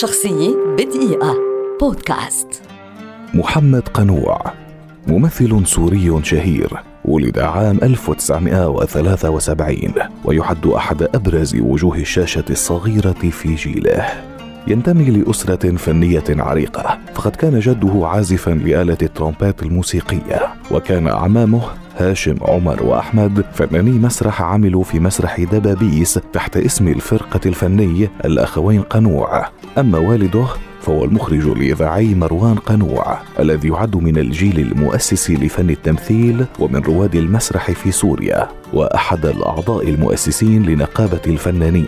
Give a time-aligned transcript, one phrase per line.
[0.00, 1.36] شخصية بدقيقة.
[1.80, 2.62] بودكاست.
[3.34, 4.52] محمد قنوع
[5.06, 9.92] ممثل سوري شهير ولد عام 1973
[10.24, 14.06] ويعد أحد أبرز وجوه الشاشة الصغيرة في جيله.
[14.68, 21.62] ينتمي لأسرة فنية عريقة فقد كان جده عازفا لآلة الترومبات الموسيقية وكان أعمامه
[21.98, 29.48] هاشم عمر وأحمد فناني مسرح عملوا في مسرح دبابيس تحت اسم الفرقة الفني الأخوين قنوع.
[29.78, 30.46] أما والده
[30.82, 37.70] فهو المخرج الإذاعي مروان قنوع الذي يعد من الجيل المؤسس لفن التمثيل ومن رواد المسرح
[37.70, 41.86] في سوريا وأحد الأعضاء المؤسسين لنقابة الفنانين.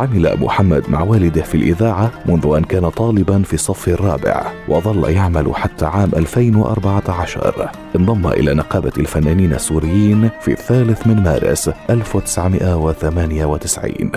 [0.00, 5.54] عمل محمد مع والده في الإذاعة منذ أن كان طالبا في الصف الرابع وظل يعمل
[5.54, 14.10] حتى عام 2014 انضم إلى نقابة الفنانين السوريين في الثالث من مارس 1998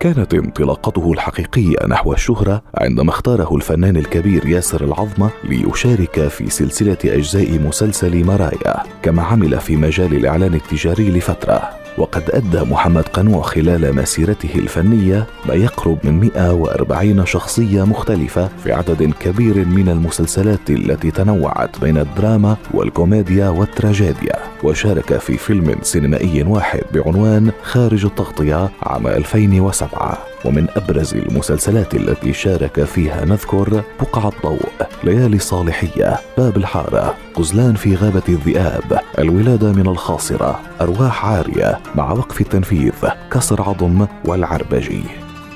[0.00, 7.58] كانت انطلاقته الحقيقية نحو الشهرة عندما اختاره الفنان الكبير ياسر العظمة ليشارك في سلسلة أجزاء
[7.58, 11.81] مسلسل مرايا كما عمل في مجال الإعلان التجاري لفترة.
[11.98, 19.12] وقد أدى محمد قنوع خلال مسيرته الفنية ما يقرب من 140 شخصية مختلفة في عدد
[19.20, 24.36] كبير من المسلسلات التي تنوعت بين الدراما والكوميديا والتراجيديا.
[24.64, 32.84] وشارك في فيلم سينمائي واحد بعنوان خارج التغطية عام 2007 ومن أبرز المسلسلات التي شارك
[32.84, 34.68] فيها نذكر بقعة ضوء
[35.04, 42.40] ليالي صالحية باب الحارة غزلان في غابة الذئاب الولادة من الخاصرة أرواح عارية مع وقف
[42.40, 42.92] التنفيذ
[43.30, 45.02] كسر عظم والعربجي.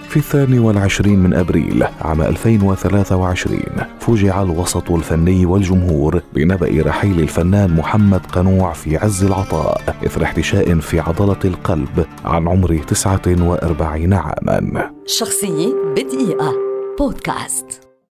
[0.08, 8.26] في الثاني والعشرين من أبريل عام 2023 فوجع الوسط الفني والجمهور بنبأ رحيل الفنان محمد
[8.26, 14.90] قنوع في عز العطاء إثر احتشاء في عضلة القلب عن عمر 49 عاما.
[15.06, 16.52] شخصية بدقيقة.
[16.98, 17.85] بودكاست.